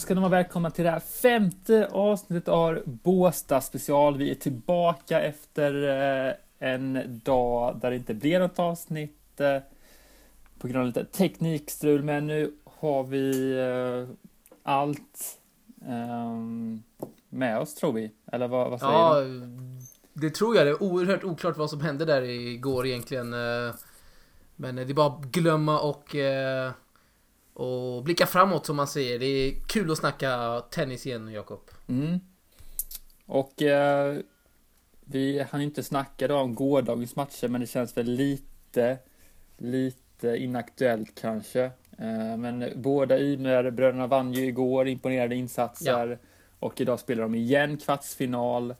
[0.00, 4.16] Då ska ni vara välkomna till det här femte avsnittet av Båstad special.
[4.16, 5.88] Vi är tillbaka efter
[6.28, 9.56] eh, en dag där det inte blev något avsnitt eh,
[10.58, 14.16] på grund av lite teknikstrul, men nu har vi eh,
[14.62, 15.38] allt
[15.86, 16.82] ehm,
[17.28, 18.10] med oss tror vi.
[18.32, 19.48] Eller vad, vad säger Ja, du?
[20.12, 20.66] det tror jag.
[20.66, 23.30] Det är oerhört oklart vad som hände där igår egentligen.
[24.56, 26.14] Men det är bara att glömma och,
[27.54, 29.18] och blicka framåt som man säger.
[29.18, 31.60] Det är kul att snacka tennis igen, Jakob.
[31.88, 32.20] Mm.
[33.26, 34.16] Och eh,
[35.04, 38.98] vi hann inte snacka om gårdagens matcher, men det känns väl lite,
[39.58, 41.62] lite inaktuellt kanske.
[41.98, 46.18] Eh, men båda Ymer-bröderna vann ju igår, imponerande insatser.
[46.58, 48.74] Och idag spelar de igen kvartsfinal.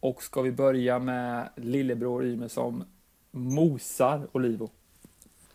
[0.00, 2.84] Och ska vi börja med lillebror Ymer som
[3.30, 4.70] mosar Olivo.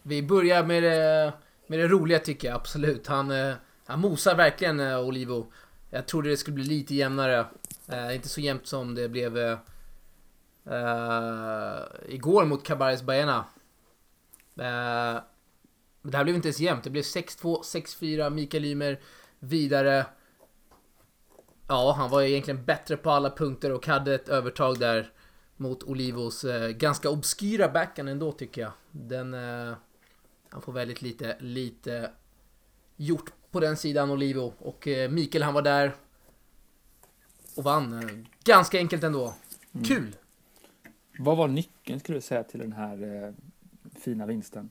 [0.04, 1.34] Vi börjar med det,
[1.68, 3.08] med det roliga tycker jag, absolut.
[3.08, 5.52] Han, eh, han mosar verkligen eh, Olivo.
[5.90, 7.46] Jag trodde det skulle bli lite jämnare.
[7.88, 9.60] Eh, inte så jämnt som det blev eh,
[10.66, 13.46] eh, igår mot Cabarres Baena.
[14.60, 15.22] Eh,
[16.02, 16.84] men det här blev inte ens jämnt.
[16.84, 19.00] Det blev 6-2, 6-4, Mikael Ymer
[19.40, 20.06] vidare.
[21.68, 25.12] Ja, han var egentligen bättre på alla punkter och hade ett övertag där
[25.58, 28.72] mot Olivos eh, ganska obskyra backhand ändå tycker jag.
[28.92, 29.34] Den...
[29.34, 29.74] Eh,
[30.50, 32.12] han får väldigt lite, lite
[32.96, 34.54] gjort på den sidan Olivo.
[34.60, 35.96] Och eh, Mikael han var där
[37.56, 38.28] och vann.
[38.44, 39.36] Ganska enkelt ändå.
[39.86, 40.16] Kul!
[41.20, 43.34] Vad var nyckeln skulle du säga till den här eh,
[44.00, 44.70] fina vinsten?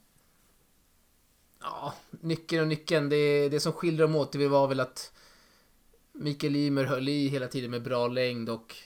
[1.60, 3.08] Ja, nyckeln och nyckeln.
[3.08, 5.12] Det, det som skiljer dem åt det var väl att
[6.12, 8.76] Mikael Ymer höll i hela tiden med bra längd och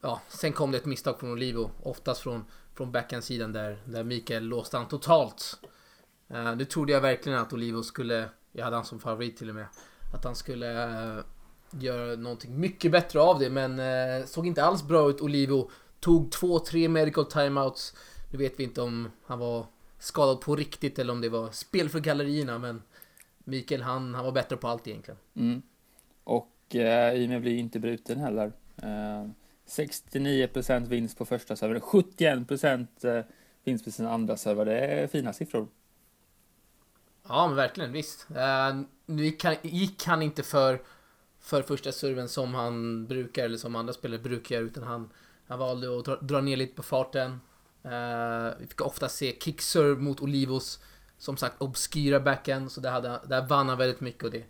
[0.00, 1.70] ja, sen kom det ett misstag från Olivo.
[1.82, 5.58] Oftast från, från backhandsidan där, där Mikael låste han totalt.
[6.30, 9.54] Uh, nu trodde jag verkligen att Olivo skulle, jag hade han som favorit till och
[9.54, 9.66] med,
[10.14, 11.24] att han skulle uh,
[11.70, 15.70] göra någonting mycket bättre av det men uh, såg inte alls bra ut Olivo.
[16.00, 17.94] Tog två, tre medical timeouts.
[18.30, 19.66] Nu vet vi inte om han var
[19.98, 22.82] skadad på riktigt eller om det var spel för gallerierna men
[23.38, 25.18] Mikael han, han var bättre på allt egentligen.
[25.34, 25.62] Mm.
[26.24, 28.52] Och eh, Ymer blir inte bruten heller.
[28.82, 29.26] Eh,
[29.66, 33.24] 69% vinst på första servern, 71% eh,
[33.64, 34.64] vinst på sin andra server.
[34.64, 35.68] Det är fina siffror.
[37.28, 38.26] Ja men verkligen, visst.
[38.36, 39.24] Eh, nu
[39.62, 40.82] gick han, inte för,
[41.40, 45.10] för första serven som han brukar eller som andra spelare brukar göra utan han,
[45.46, 47.40] han valde att dra, dra ner lite på farten.
[47.82, 50.80] Eh, vi fick ofta se kickserve mot Olivos
[51.18, 54.44] som sagt obskyra backhand så där, hade, där vann han väldigt mycket och det,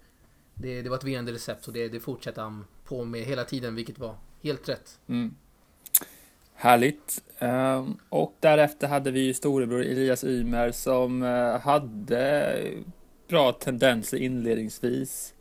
[0.54, 3.74] det, det var ett vinnande recept och det, det fortsatte han på med hela tiden
[3.74, 4.98] vilket var helt rätt.
[5.08, 5.34] Mm.
[6.54, 7.22] Härligt.
[7.38, 12.56] Ehm, och därefter hade vi ju storebror Elias Ymer som eh, hade
[13.28, 15.34] bra tendenser inledningsvis.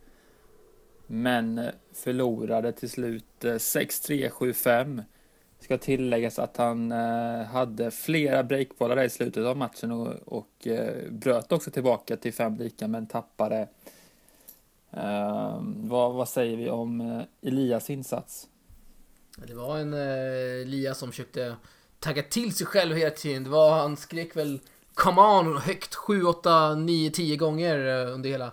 [1.06, 1.60] Men
[1.92, 5.02] förlorade till slut eh, 6-3, 7-5.
[5.60, 10.68] Ska tilläggas att han eh, hade flera breakbollar där i slutet av matchen och, och
[11.10, 13.68] bröt också tillbaka till fem lika men tappade.
[14.90, 18.48] Ehm, vad, vad säger vi om Elias insats?
[19.36, 21.56] Det var en eh, Lia som försökte
[22.00, 23.44] tagga till sig själv hela tiden.
[23.44, 24.60] Det var, han skrek väl
[24.94, 28.52] Come on högt 7, 8, 9, 10 gånger eh, under hela,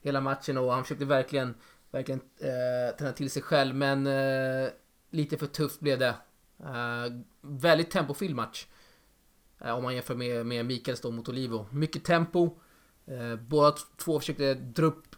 [0.00, 1.54] hela matchen och han försökte verkligen,
[1.90, 4.68] verkligen eh, tända till sig själv men eh,
[5.10, 6.14] lite för tufft blev det.
[6.60, 8.66] Eh, väldigt tempofylld match.
[9.60, 11.66] Eh, om man jämför med, med Mikaels då mot Olivo.
[11.70, 12.58] Mycket tempo.
[13.06, 15.16] Eh, båda två försökte dra upp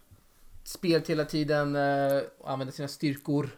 [0.63, 3.49] spelet hela tiden eh, och använda sina styrkor.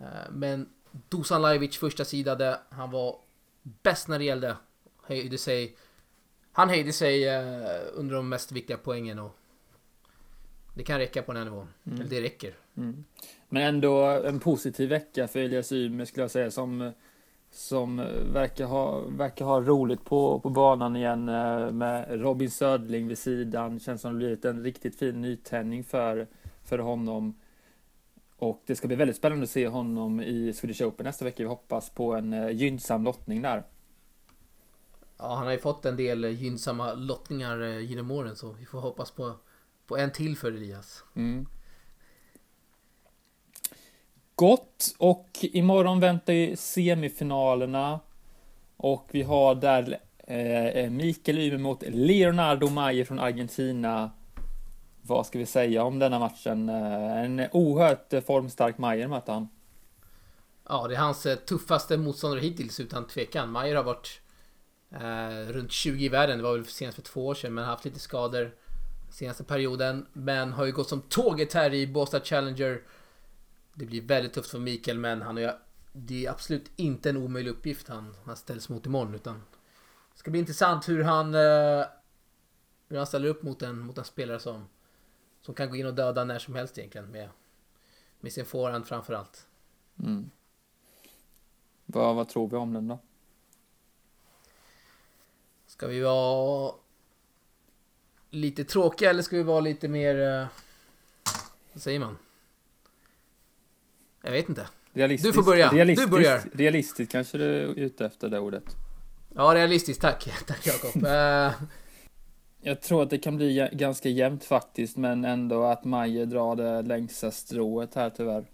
[0.00, 0.68] Eh, Men
[1.08, 3.16] Dusan Lajovic första sidade, han var
[3.62, 4.56] bäst när det gällde.
[5.02, 5.76] Höjde sig,
[6.52, 9.36] han höjde sig eh, under de mest viktiga poängen och
[10.74, 11.68] det kan räcka på den här nivån.
[11.86, 12.08] Mm.
[12.08, 12.54] Det räcker.
[12.76, 13.04] Mm.
[13.48, 16.92] Men ändå en positiv vecka för Elias Ymer skulle jag säga som,
[17.50, 17.96] som
[18.32, 23.80] verkar, ha, verkar ha roligt på, på banan igen eh, med Robin Södling vid sidan.
[23.80, 26.26] Känns som det blivit en riktigt fin nytändning för,
[26.64, 27.34] för honom.
[28.38, 31.42] Och det ska bli väldigt spännande att se honom i Swedish Open nästa vecka.
[31.42, 33.64] Vi hoppas på en eh, gynnsam lottning där.
[35.18, 38.80] Ja, han har ju fått en del gynnsamma lottningar eh, genom åren så vi får
[38.80, 39.34] hoppas på,
[39.86, 41.04] på en till för Elias.
[41.14, 41.46] Mm.
[44.34, 48.00] Gott och imorgon väntar ju semifinalerna
[48.76, 54.10] och vi har där eh, Mikael Ymer mot Leonardo Mayer från Argentina.
[55.08, 56.68] Vad ska vi säga om denna matchen?
[56.68, 59.48] Eh, en oerhört eh, formstark Mayer mötte han.
[60.68, 63.50] Ja, det är hans eh, tuffaste motståndare hittills utan tvekan.
[63.50, 64.20] Mayer har varit
[64.90, 66.38] eh, runt 20 i världen.
[66.38, 68.54] Det var väl senast för två år sedan men har haft lite skador.
[69.10, 70.06] senaste perioden.
[70.12, 72.82] Men har ju gått som tåget här i Båstad Challenger.
[73.74, 75.54] Det blir väldigt tufft för Mikael men han är,
[75.92, 79.14] det är absolut inte en omöjlig uppgift han, han ställs mot imorgon.
[79.14, 79.34] Utan
[80.12, 81.84] det ska bli intressant hur han, eh,
[82.88, 84.64] hur han ställer upp mot en, mot en spelare som,
[85.42, 87.06] som kan gå in och döda när som helst egentligen.
[87.06, 87.28] Med,
[88.20, 89.46] med sin forehand framförallt.
[90.02, 90.30] Mm.
[91.86, 92.98] Vad, vad tror vi om den då?
[95.66, 96.74] Ska vi vara
[98.30, 100.20] lite tråkiga eller ska vi vara lite mer...
[100.40, 100.46] eh,
[101.72, 102.18] Vad säger man?
[104.22, 104.68] Jag vet inte.
[104.92, 105.70] Realistiskt, Du får börja.
[105.70, 106.42] Du Realistiskt, börjar.
[106.52, 108.64] realistiskt kanske du är ute efter det ordet.
[109.34, 110.00] Ja, realistiskt.
[110.00, 110.30] Tack.
[110.46, 111.02] Tack Jakob.
[112.60, 116.82] Jag tror att det kan bli ganska jämnt faktiskt, men ändå att Maje drar det
[116.82, 118.46] längsta strået här tyvärr.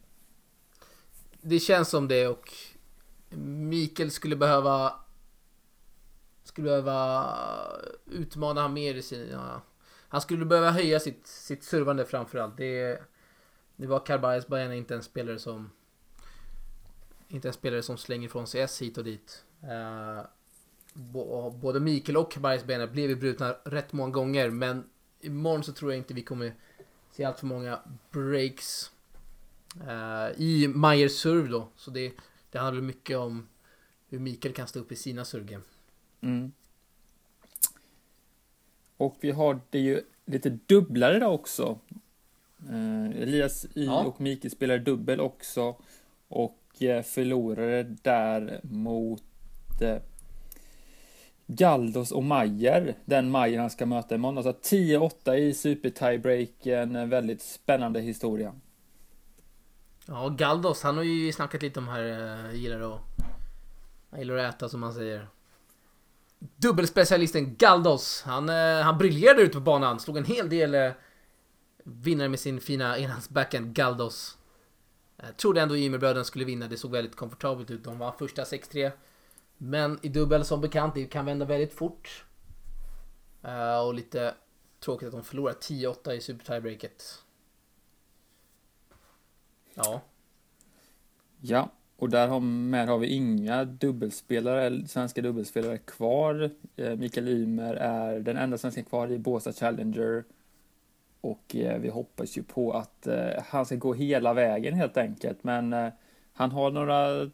[1.41, 2.53] det känns som det och
[3.39, 4.93] Mikael skulle behöva
[6.45, 7.37] skulle behöva
[8.07, 9.63] utmana han mer i sina...
[10.09, 12.57] Han skulle behöva höja sitt, sitt servande framförallt.
[12.57, 13.03] Det,
[13.77, 15.71] det var Carvalhas Bajana inte en spelare som...
[17.29, 19.45] Inte en spelare som slänger ifrån sig S hit och dit.
[19.63, 20.25] Eh,
[21.55, 22.39] både Mikael och
[22.93, 24.85] blev ju brutna rätt många gånger men
[25.21, 26.55] imorgon så tror jag inte vi kommer
[27.13, 27.79] se allt för många
[28.11, 28.91] breaks
[29.89, 31.69] eh, i Majers serve då.
[31.77, 32.13] Så det,
[32.51, 33.49] det handlar mycket om
[34.09, 35.65] hur Mikael kan stå upp i sina servegame.
[36.21, 36.53] Mm.
[38.97, 41.79] Och vi har det ju lite dubblare idag också.
[42.71, 44.05] Eh, Elias Y Ja.
[44.05, 45.77] och Mikael spelar dubbel också.
[46.29, 49.23] Och eh, förlorade där mot
[49.81, 49.97] eh,
[51.47, 54.47] Galdos och Mayer, Den Mayer han ska möta imorgon.
[54.47, 58.55] Alltså 10-8 i super tiebreak, En väldigt spännande historia.
[60.07, 63.01] Ja, Galdos, han har ju snackat lite om här, eh, gillar att,
[64.11, 65.29] han gillar att äta som man säger.
[66.39, 70.93] Dubbelspecialisten Galdos, han, eh, han briljerade ute på banan, slog en hel del eh,
[71.85, 74.39] vinnare med sin fina enhandsbackhand Galdos.
[75.17, 77.85] Jag trodde ändå Ymerbröderna skulle vinna, det såg väldigt komfortabelt ut.
[77.85, 78.93] De var första 6-3.
[79.67, 82.25] Men i dubbel som bekant, det kan vända väldigt fort.
[83.43, 84.35] Eh, och lite
[84.81, 87.05] tråkigt att de förlorar 10-8 i super tiebreaket.
[89.75, 90.01] Ja.
[91.41, 96.51] Ja, och där har, med har vi inga dubbelspelare, svenska dubbelspelare kvar.
[96.77, 100.25] Eh, Mikael Ymer är den enda svensken kvar i Båstad Challenger.
[101.21, 103.09] Och eh, vi hoppas ju på att
[103.47, 105.45] han ska gå hela vägen helt enkelt.
[105.45, 105.91] Men
[106.33, 107.31] han har några,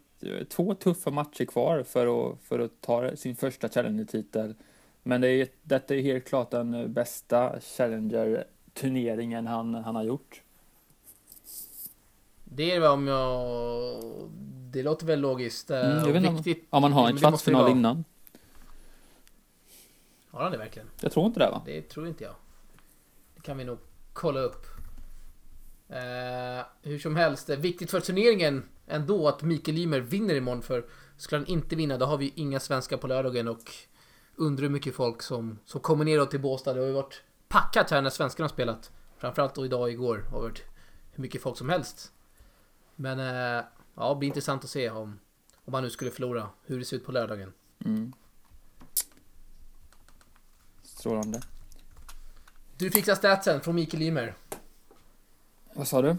[0.48, 4.54] två tuffa matcher kvar för att, för att ta sin första Challenger-titel.
[5.02, 10.42] Men det är, detta är helt klart den eh, bästa Challenger-turneringen han, han har gjort.
[12.44, 14.02] Det är väl om jag...
[14.72, 15.70] Det låter väl logiskt.
[15.70, 16.66] eh, Mm, jag och vet inte om- viktigt.
[16.70, 17.70] Om man har en kvartsfinal vara.
[17.72, 18.04] innan.
[20.30, 20.88] Har han det verkligen?
[21.00, 21.62] Jag tror inte det va?
[21.66, 22.34] Det tror inte jag.
[23.34, 23.78] Det kan vi nog
[24.12, 24.66] kolla upp.
[25.90, 30.86] Eh, hur som helst, eh, viktigt för turneringen ändå att Mikael Ymer vinner imorgon för
[31.16, 33.72] skulle han inte vinna då har vi inga svenskar på lördagen och
[34.36, 36.74] undrar hur mycket folk som, som kommer ner till Båstad.
[36.74, 38.90] Det har ju varit packat här när svenskarna har spelat.
[39.18, 40.62] Framförallt då idag och igår har varit
[41.12, 42.12] hur mycket folk som helst.
[42.96, 45.18] Men eh, ja, det blir intressant att se om,
[45.64, 47.52] om han nu skulle förlora, hur det ser ut på lördagen.
[47.84, 48.12] Mm.
[50.82, 51.40] Strålande.
[52.78, 54.34] Du fixar statsen från Mikael Ymer.
[55.74, 56.16] Vad sa du?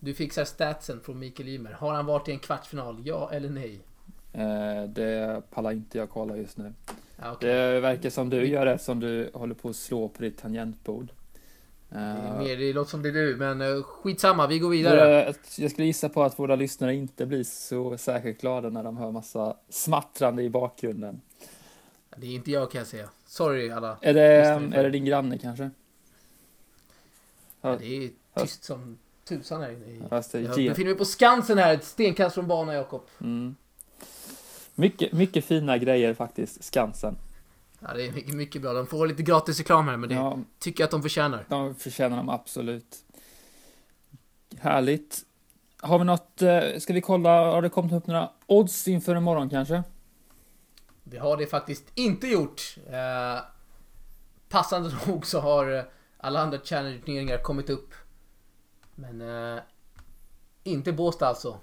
[0.00, 1.72] Du fixar statsen från Mikael Ymer.
[1.72, 3.02] Har han varit i en kvartsfinal?
[3.04, 3.80] Ja eller nej?
[4.32, 6.72] Eh, det pallar inte jag kolla just nu.
[7.16, 7.48] Ja, okej.
[7.54, 11.08] Det verkar som du gör det som du håller på att slå på ditt tangentbord.
[11.88, 14.70] Det, är Eh, mer, det låter som det är du, men uh, skitsamma, vi går
[14.70, 15.24] vidare.
[15.24, 18.96] våra- jag skulle gissa på att våra lyssnare inte blir så särskilt glada när de
[18.96, 21.20] hör massa smattrande i bakgrunden.
[22.16, 23.08] Det är inte jag kan jag säga.
[23.26, 23.98] Sorry alla.
[24.02, 24.22] Är det,
[24.76, 25.70] är det din granne kanske?
[27.60, 27.76] Ja.
[27.80, 28.10] Det är
[28.42, 29.86] tyst som tusan här inne.
[29.86, 33.02] i- Fast det Jag befinner mig på Skansen här, ett stenkast från banan Jakob.
[33.20, 33.56] mm.
[34.74, 37.16] mycket, mycket fina grejer faktiskt, Skansen.
[37.80, 38.72] Ja, det är mycket, mycket bra.
[38.72, 41.44] De får lite gratis reklam här, men det Ja, tycker jag att de förtjänar.
[41.48, 42.96] De förtjänar de absolut.
[44.58, 45.22] Härligt.
[45.80, 49.50] Har vi något, eh, ska vi kolla, har det kommit upp några odds inför imorgon
[49.50, 49.82] kanske?
[51.04, 52.76] Det har det faktiskt inte gjort.
[52.90, 53.40] Eh,
[54.48, 57.94] passande nog så har alla andra Challenger-turneringar kommit upp.
[58.96, 59.62] Men eh,
[60.62, 61.60] inte Båstad alltså.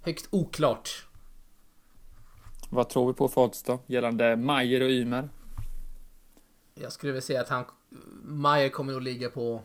[0.00, 1.06] Högst oklart.
[2.70, 3.78] Vad tror vi på för odds då?
[3.86, 5.28] Gällande Majer och Ymer?
[6.74, 7.64] Jag skulle väl säga att han...
[8.22, 9.62] Mayer kommer nog ligga på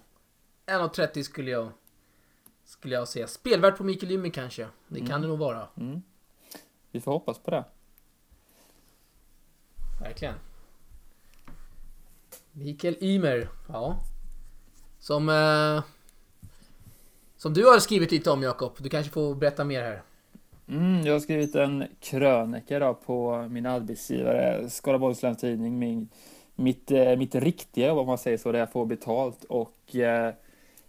[0.65, 1.71] 1,30 skulle jag...
[2.63, 3.27] Skulle jag säga.
[3.27, 4.67] Spelvärt på Mikael Ymer kanske.
[4.87, 5.67] Det kan det nog vara.
[5.77, 6.01] Mm.
[6.91, 7.65] Vi får hoppas på det.
[10.01, 10.35] Verkligen.
[12.51, 13.99] Mikael Ymer, ja.
[14.99, 15.29] Som...
[15.29, 15.83] Eh,
[17.37, 18.71] som du har skrivit lite om Jakob.
[18.79, 20.01] Du kanske får berätta mer här.
[20.67, 25.79] Mm, jag har skrivit en krönika då på min arbetsgivare Skaraborgs Läns Tidning.
[25.79, 26.09] Min,
[26.55, 29.43] mitt, eh, mitt riktiga jobb om man säger så, där jag får betalt.
[29.43, 30.33] Och eh,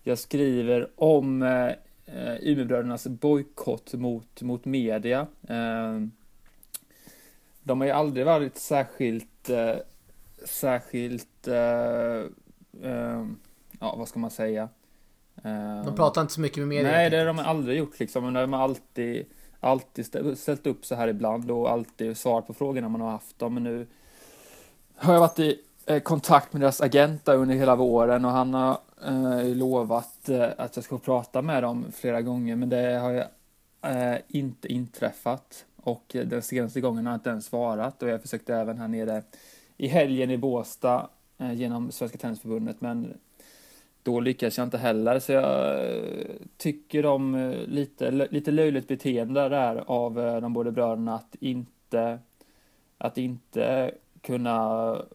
[0.03, 1.67] jag skriver om eh,
[2.07, 5.27] eh Umeåbrödernas bojkott mot, mot media.
[5.49, 6.01] Eh,
[7.63, 9.77] de har ju aldrig varit särskilt, eh,
[10.45, 12.21] särskilt, eh,
[12.83, 13.27] eh,
[13.81, 14.69] ja vad ska man säga?
[15.49, 16.91] Eh, de pratar inte så mycket med media.
[16.91, 18.25] Nej, det har de aldrig gjort liksom.
[18.25, 19.27] Men de har alltid,
[19.61, 20.07] alltid
[20.39, 23.55] ställt upp så här ibland och alltid svarat på frågorna man har haft dem.
[23.55, 23.87] Men nu
[24.97, 28.79] har jag varit i eh, kontakt med deras agent under hela våren och han har
[29.07, 33.27] eh, lovat eh, att jag ska prata med dem flera gånger men det har jag
[33.83, 35.65] eh, inte inträffat.
[35.83, 39.23] Och den senaste gången har jag inte ens svarat och jag försökte även här nere
[39.77, 43.15] i helgen i Båstad eh, genom Svenska Tennisförbundet men
[44.09, 49.49] då lyckas jag inte heller så jag eh, tycker om eh, lite, lite löjligt beteende
[49.49, 52.19] där av eh, de båda bröderna att inte
[52.99, 54.59] att inte kunna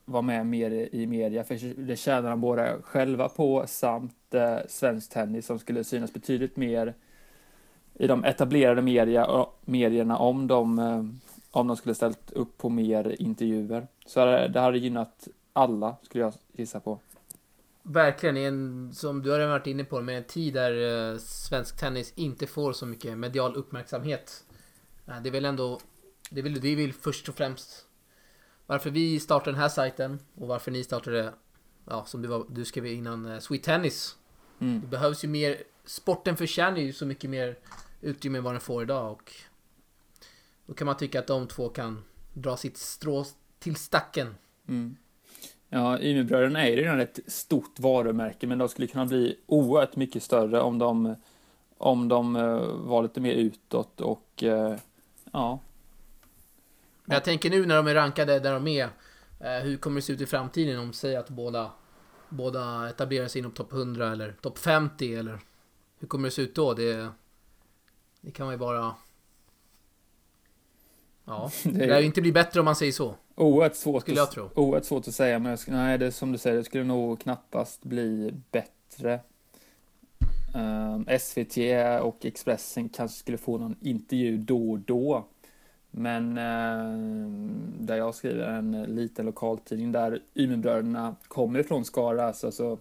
[0.05, 5.13] vara med mer i media för det tjänar de båda själva på samt eh, svensk
[5.13, 6.93] tennis som skulle synas betydligt mer
[7.93, 10.79] i de etablerade media, medierna om de,
[11.51, 13.87] om de skulle ställt upp på mer intervjuer.
[14.05, 16.99] Så det hade gynnat alla, skulle jag gissa på.
[17.83, 21.77] Verkligen, en, som du har redan varit inne på, med en tid där eh, svensk
[21.77, 24.43] tennis inte får så mycket medial uppmärksamhet.
[25.05, 25.79] Det är väl ändå,
[26.29, 27.87] det är väl det vill först och främst
[28.65, 31.33] varför vi startade den här sajten och varför ni startade,
[31.85, 34.17] ja som du, var, du skrev innan, uh, Sweet Tennis.
[34.59, 34.81] Mm.
[34.81, 37.57] Det behövs ju mer, sporten förtjänar ju så mycket mer
[38.01, 39.31] utrymme än vad den får idag och
[40.65, 43.25] då kan man tycka att de två kan dra sitt strå
[43.59, 44.35] till stacken.
[44.67, 44.95] Mm.
[45.75, 50.23] Ja, Umeåbröderna är ju redan ett stort varumärke men de skulle kunna bli oerhört mycket
[50.23, 51.15] större om de,
[51.77, 54.75] om de uh, var lite mer utåt och uh,
[55.31, 55.59] ja,
[57.05, 58.89] men jag tänker nu när de är rankade där de är.
[59.39, 61.71] Eh, hur kommer det se ut i framtiden om säg att båda,
[62.29, 65.39] båda etablerar sig inom topp 100 eller topp 50 eller
[65.99, 66.73] hur kommer det se ut då?
[66.73, 67.09] Det,
[68.21, 68.95] det kan man ju bara...
[71.25, 73.15] Ja, det lär ju inte bli bättre om man säger så.
[73.35, 74.49] Oerhört svårt, skulle jag tro.
[74.55, 77.83] Oerhört svårt att säga, men jag, nej, det som du säger, det skulle nog knappast
[77.83, 79.19] bli bättre.
[80.55, 81.57] Um, ehm, SVT
[82.01, 85.25] och Expressen kanske skulle få någon intervju då och då.
[85.95, 87.37] Men eh,
[87.79, 92.79] där jag skriver en liten lokaltidning där Ymerbröderna kommer ifrån Skara så, så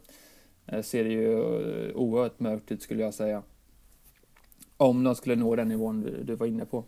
[0.66, 1.42] eh, ser det ju
[1.92, 3.42] oerhört mörkt ut skulle jag säga.
[4.76, 6.84] Om de skulle nå den nivån du, du var inne på.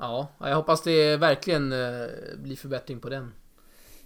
[0.00, 2.06] Ja, jag hoppas det verkligen eh,
[2.38, 3.32] blir förbättring på den,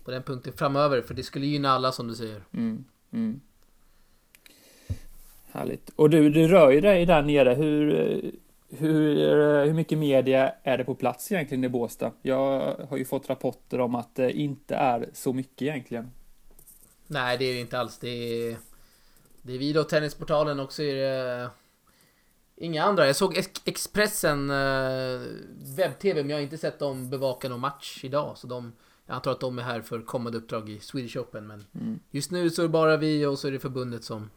[0.05, 1.03] på den punkten framöver.
[1.03, 2.43] För det skulle gynna alla som du säger.
[2.53, 3.41] Mm, mm.
[5.53, 5.91] Härligt.
[5.97, 7.55] Och du, du rör ju dig där nere.
[7.55, 7.93] Hur,
[8.69, 12.13] hur, hur mycket media är det på plats egentligen i Båstad?
[12.23, 16.11] Jag har ju fått rapporter om att det inte är så mycket egentligen.
[17.07, 17.99] Nej, det är det inte alls.
[17.99, 18.57] Det är,
[19.43, 21.49] det är vi då, Tennisportalen också är det
[22.57, 23.07] inga andra.
[23.07, 25.21] Jag såg Expressen eh,
[25.77, 28.39] webb-tv, men jag har inte sett dem bevaka någon match idag.
[28.39, 28.73] Så de,
[29.07, 31.47] jag antar att de är här för kommande uppdrag i Swedish Open.
[31.47, 31.99] Men mm.
[32.11, 34.31] just nu så är det bara vi och så är det förbundet som,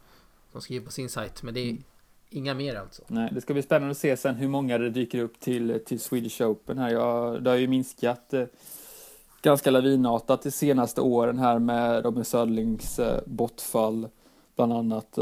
[0.52, 1.44] som skriver på sin sajt.
[1.44, 1.84] Men det är mm.
[2.30, 3.04] Inga mer alltså?
[3.08, 6.00] Nej, det ska bli spännande att se sen hur många det dyker upp till, till
[6.00, 6.90] Swedish Open här.
[6.90, 8.46] Jag, det har ju minskat eh,
[9.42, 14.08] ganska lavinartat de senaste åren här med Robin Söderlings eh, bortfall
[14.56, 15.18] bland annat.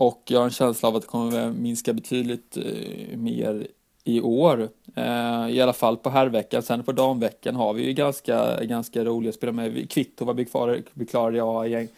[0.00, 3.66] Och jag har en känsla av att det kommer minska betydligt eh, mer
[4.04, 4.68] i år.
[4.94, 6.62] Eh, I alla fall på herrveckan.
[6.62, 9.90] Sen på damveckan har vi ju ganska, ganska roliga spelare med.
[9.90, 11.88] Kvitto var blir klar i A-gäng.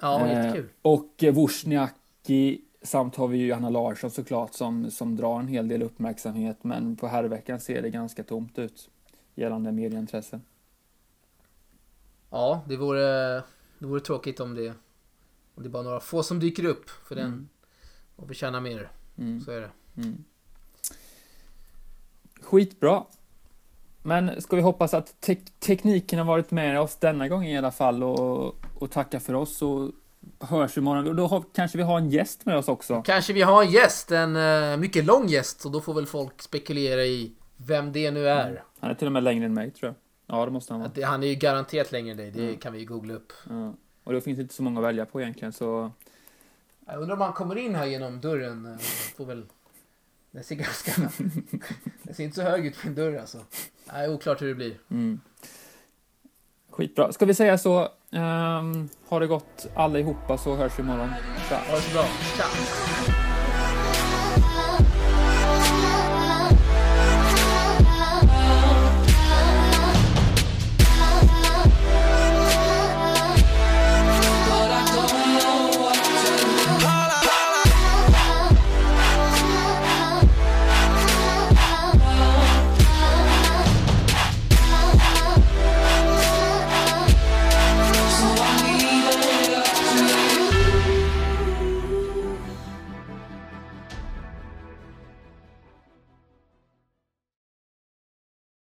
[0.00, 0.64] Ja, jättekul.
[0.64, 5.68] Eh, och Wozniacki Samt har vi ju Anna Larsson såklart som, som drar en hel
[5.68, 8.88] del uppmärksamhet men på herrveckan ser det ganska tomt ut
[9.34, 10.40] gällande medieintresse.
[12.30, 13.34] Ja, det vore,
[13.78, 14.74] det vore tråkigt om det,
[15.60, 17.48] om det är bara några få som dyker upp för den mm.
[18.16, 18.90] och förtjänar mer.
[19.18, 19.40] Mm.
[19.40, 19.70] Så är det.
[19.96, 20.24] Mm.
[22.42, 23.04] Skitbra.
[24.02, 27.70] Men ska vi hoppas att te tekniken har varit med oss denna gången i alla
[27.70, 29.90] fall och, och tacka för oss och
[30.40, 31.08] hörs imorgon.
[31.08, 33.02] Och då har, kanske vi har en gäst med oss också.
[33.02, 35.64] Kanske vi har en gäst, en uh, mycket lång gäst.
[35.64, 38.50] Och då får väl folk spekulera i vem det nu är.
[38.50, 38.62] Mm.
[38.80, 39.88] Han är till och med längre än mig tror
[40.26, 40.36] jag.
[40.36, 40.90] Ja, det måste han vara.
[40.94, 42.30] Det, han är ju garanterat längre än dig.
[42.30, 42.58] Det mm.
[42.58, 43.32] kan vi ju googla upp.
[43.48, 43.74] Ja.
[44.10, 45.92] Och då finns det inte så många att välja på egentligen så...
[46.86, 48.66] Jag undrar om han kommer in här genom dörren.
[48.66, 48.78] Eh,
[49.16, 49.46] får väl...
[50.30, 50.92] Den ser ganska...
[52.02, 53.38] den ser inte så hög ut på en dörr alltså.
[53.92, 54.78] Nej, oklart hur det blir.
[54.90, 55.20] Mm.
[56.70, 57.12] Skitbra.
[57.12, 57.88] Ska vi säga så?
[58.10, 61.10] Um, ha det gott allihopa så hörs vi imorgon.
[61.48, 61.56] Tja.
[61.56, 62.04] Ha det så bra.
[62.36, 63.19] Tja!